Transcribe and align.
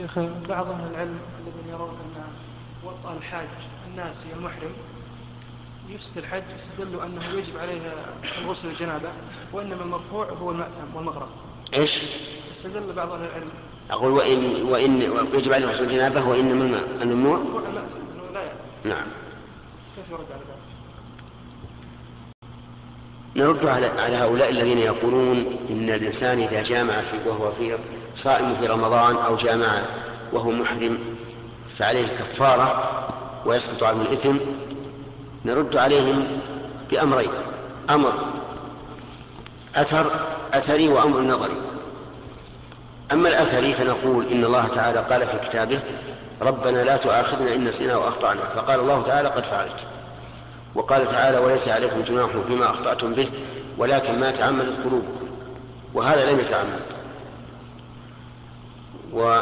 شيخ 0.00 0.18
بعض 0.48 0.70
أهل 0.70 0.90
العلم 0.90 1.18
الذين 1.40 1.74
يرون 1.74 1.88
أن 1.88 2.22
وطأ 2.84 3.16
الحاج 3.16 3.48
الناسي 3.90 4.26
المحرم 4.36 4.72
يفسد 5.88 6.18
الحج 6.18 6.42
استدلوا 6.56 7.04
أنه 7.04 7.22
يجب 7.38 7.58
عليه 7.58 7.80
الغسل 8.42 8.68
الجنابة 8.68 9.08
وإنما 9.52 9.82
المرفوع 9.82 10.26
هو 10.26 10.50
المأثم 10.50 10.94
والمغرب 10.94 11.28
إيش؟ 11.74 11.98
استدل 12.52 12.92
بعض 12.92 13.12
أهل 13.12 13.24
العلم. 13.24 13.48
أقول 13.90 14.12
وإن 14.12 14.62
وإن 14.62 15.02
يجب 15.34 15.52
عليه 15.52 15.66
غسل 15.66 15.84
الجنابة 15.84 16.28
وإنما 16.28 16.80
الممنوع 17.02 17.38
مرفوع 17.38 17.60
المأثم 17.60 18.34
لا 18.34 18.42
يأثم. 18.42 18.88
نعم. 18.88 19.06
كيف 19.96 20.10
يرد 20.10 20.32
على 20.32 20.40
ذلك؟ 20.40 20.60
نرد 23.36 23.66
على 23.66 23.86
على 23.86 24.16
هؤلاء 24.16 24.50
الذين 24.50 24.78
يقولون 24.78 25.38
إن 25.70 25.90
الإنسان 25.90 26.38
إذا 26.38 26.62
جامع 26.62 27.00
في 27.00 27.28
وهو 27.28 27.52
في 27.52 27.76
صائم 28.14 28.54
في 28.54 28.66
رمضان 28.66 29.16
أو 29.16 29.36
جامع 29.36 29.82
وهو 30.32 30.50
محرم 30.50 30.98
فعليه 31.68 32.06
كفاره 32.06 32.90
ويسقط 33.46 33.82
عنه 33.82 34.02
الإثم 34.02 34.36
نرد 35.44 35.76
عليهم 35.76 36.26
بأمرين 36.90 37.30
أمر 37.90 38.12
أثر 39.76 40.10
أثري 40.54 40.88
وأمر 40.88 41.20
نظري. 41.20 41.56
أما 43.12 43.28
الأثري 43.28 43.74
فنقول 43.74 44.26
إن 44.26 44.44
الله 44.44 44.66
تعالى 44.66 44.98
قال 44.98 45.26
في 45.26 45.48
كتابه 45.48 45.80
ربنا 46.42 46.84
لا 46.84 46.96
تؤاخذنا 46.96 47.54
إن 47.54 47.64
نسينا 47.64 47.96
واخطانا 47.96 48.40
فقال 48.40 48.80
الله 48.80 49.02
تعالى 49.02 49.28
قد 49.28 49.44
فعلت. 49.44 49.86
وقال 50.74 51.06
تعالى 51.06 51.38
وليس 51.38 51.68
عليكم 51.68 52.02
جناح 52.02 52.30
فيما 52.48 52.70
أخطأتم 52.70 53.14
به 53.14 53.28
ولكن 53.78 54.20
ما 54.20 54.30
تعمدت 54.30 54.84
قلوبكم 54.84 55.26
وهذا 55.94 56.32
لم 56.32 56.40
يتعمد. 56.40 56.99
و 59.12 59.40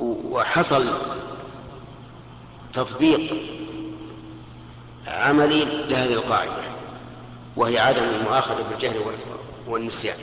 وحصل 0.00 0.86
تطبيق 2.72 3.34
عملي 5.06 5.64
لهذه 5.64 6.12
القاعدة 6.12 6.62
وهي 7.56 7.78
عدم 7.78 8.04
المؤاخذة 8.04 8.64
بالجهل 8.70 9.00
والنسيان. 9.66 10.16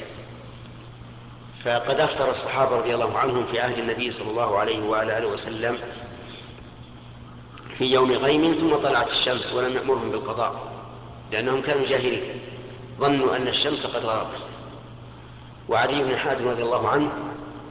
فقد 1.66 2.00
أفطر 2.00 2.32
الصحابة 2.32 2.78
رضي 2.78 2.96
الله 2.96 3.18
عنهم 3.18 3.46
في 3.46 3.60
عهد 3.60 3.78
النبي 3.78 4.12
صلى 4.12 4.30
الله 4.30 4.58
عليه 4.58 4.80
وعلى 4.80 5.18
آله 5.18 5.28
وسلم 5.28 5.78
في 7.78 7.86
يوم 7.86 8.12
غيم 8.12 8.54
ثم 8.54 8.76
طلعت 8.76 9.12
الشمس 9.12 9.54
ولم 9.54 9.76
يأمرهم 9.76 10.12
بالقضاء 10.12 10.72
لأنهم 11.32 11.62
كانوا 11.62 11.86
جاهلين. 11.86 12.24
ظنوا 13.00 13.36
أن 13.36 13.48
الشمس 13.48 13.86
قد 13.86 14.06
غربت 14.06 14.40
وعلي 15.70 16.04
بن 16.04 16.16
حاتم 16.16 16.48
رضي 16.48 16.64
الله 16.64 16.90
عنه 16.90 17.12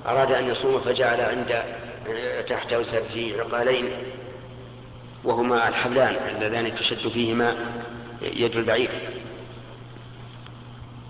أراد 0.06 0.32
أن 0.32 0.48
يصوم 0.48 0.80
فجعل 0.80 1.20
عند 1.20 1.62
تحت 2.48 2.72
وسبه 2.72 3.34
عقالين 3.38 3.88
وهما 5.24 5.68
الحبلان 5.68 6.14
اللذان 6.36 6.74
تشد 6.74 7.08
فيهما 7.08 7.56
يد 8.22 8.56
البعير. 8.56 8.90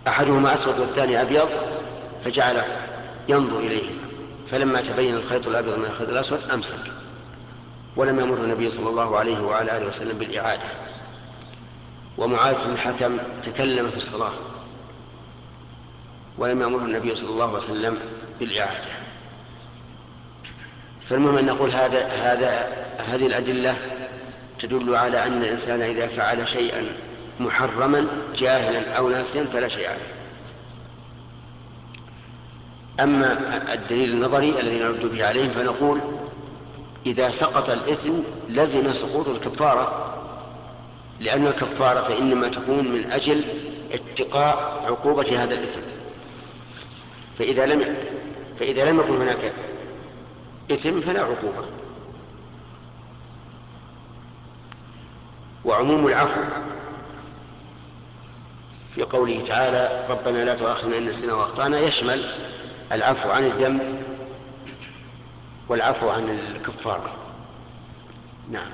أحدهما 0.08 0.54
أسود 0.54 0.78
والثاني 0.78 1.22
أبيض 1.22 1.48
فجعل 2.24 2.62
ينظر 3.28 3.58
إليهما. 3.58 3.98
فلما 4.50 4.80
تبين 4.80 5.14
الخيط 5.14 5.46
الأبيض 5.46 5.78
من 5.78 5.84
الخيط 5.84 6.08
الأسود 6.08 6.40
أمسك 6.54 6.92
ولم 7.96 8.20
يمر 8.20 8.36
النبي 8.36 8.70
صلى 8.70 8.88
الله 8.88 9.18
عليه 9.18 9.40
وعلى 9.40 9.76
آله 9.76 9.86
وسلم 9.86 10.18
بالإعادة. 10.18 10.68
ومعاذ 12.18 12.54
بن 12.64 12.72
الحكم 12.72 13.18
تكلم 13.42 13.90
في 13.90 13.96
الصلاة. 13.96 14.32
ولم 16.38 16.62
يأمره 16.62 16.84
النبي 16.84 17.14
صلى 17.14 17.30
الله 17.30 17.48
عليه 17.48 17.56
وسلم 17.58 17.98
بالإعادة. 18.40 18.90
فالمهم 21.00 21.38
أن 21.38 21.46
نقول 21.46 21.70
هذا 21.70 22.08
هذا 22.08 22.68
هذه 22.98 23.26
الأدلة 23.26 23.76
تدل 24.58 24.94
على 24.94 25.26
أن 25.26 25.42
الإنسان 25.42 25.80
إذا 25.80 26.06
فعل 26.06 26.48
شيئا 26.48 26.86
محرما 27.40 28.06
جاهلا 28.36 28.92
أو 28.92 29.08
ناسيا 29.08 29.44
فلا 29.44 29.68
شيء 29.68 29.88
عليه. 29.88 30.18
أما 33.00 33.72
الدليل 33.74 34.12
النظري 34.12 34.60
الذي 34.60 34.78
نرد 34.78 35.06
به 35.06 35.26
عليهم 35.26 35.50
فنقول 35.50 36.00
إذا 37.06 37.30
سقط 37.30 37.70
الإثم 37.70 38.12
لزم 38.48 38.92
سقوط 38.92 39.28
الكفارة 39.28 40.14
لأن 41.20 41.46
الكفارة 41.46 42.02
فإنما 42.02 42.48
تكون 42.48 42.92
من 42.92 43.10
أجل 43.10 43.44
اتقاء 43.92 44.84
عقوبة 44.86 45.44
هذا 45.44 45.54
الإثم. 45.54 45.80
فإذا 47.38 47.66
لم 47.66 47.96
فإذا 48.60 48.90
لم 48.90 49.00
يكن 49.00 49.16
هناك 49.20 49.52
إثم 50.70 51.00
فلا 51.00 51.20
عقوبة. 51.20 51.64
وعموم 55.64 56.06
العفو 56.06 56.40
في 58.94 59.02
قوله 59.02 59.40
تعالى 59.40 60.06
ربنا 60.10 60.44
لا 60.44 60.54
تؤاخذنا 60.54 60.98
إن 60.98 61.06
نسينا 61.06 61.34
وأخطأنا 61.34 61.80
يشمل 61.80 62.30
العفو 62.92 63.30
عن 63.30 63.44
الذنب 63.44 64.02
والعفو 65.68 66.08
عن 66.08 66.28
الكفارة 66.28 67.16
نعم. 68.50 68.70